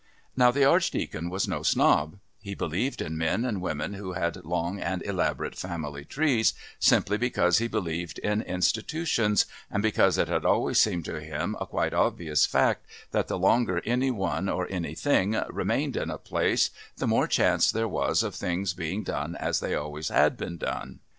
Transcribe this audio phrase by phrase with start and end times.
[0.35, 4.79] Now the Archdeacon was no snob; he believed in men and women who had long
[4.79, 10.81] and elaborate family trees simply because he believed in institutions and because it had always
[10.81, 15.95] seemed to him a quite obvious fact that the longer any one or anything remained
[15.95, 20.07] in a place the more chance there was of things being done as they always
[20.09, 20.99] had been done.